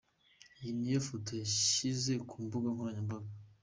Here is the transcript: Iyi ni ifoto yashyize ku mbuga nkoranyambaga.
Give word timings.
Iyi 0.59 0.71
ni 0.79 0.87
ifoto 0.97 1.29
yashyize 1.41 2.13
ku 2.29 2.35
mbuga 2.43 2.67
nkoranyambaga. 2.73 3.31